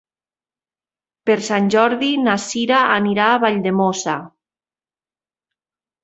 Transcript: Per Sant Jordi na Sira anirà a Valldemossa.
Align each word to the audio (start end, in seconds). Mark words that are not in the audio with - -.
Per 1.29 1.33
Sant 1.47 1.67
Jordi 1.75 2.07
na 2.21 2.33
Sira 2.43 2.79
anirà 2.93 3.27
a 3.33 3.35
Valldemossa. 3.43 4.15